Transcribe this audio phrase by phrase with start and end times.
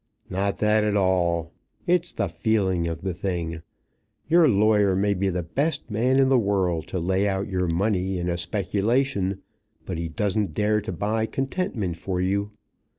[0.31, 1.51] "Not that at all.
[1.85, 3.61] It's the feeling of the thing.
[4.27, 8.17] Your lawyer may be the best man in the world to lay out your money
[8.17, 9.43] in a speculation,
[9.85, 12.49] but he doesn't dare to buy contentment for you.